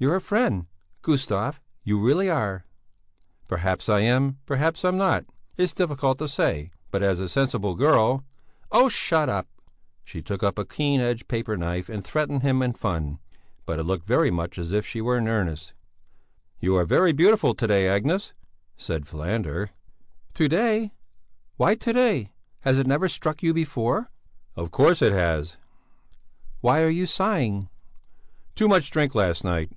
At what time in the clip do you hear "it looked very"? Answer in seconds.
13.80-14.30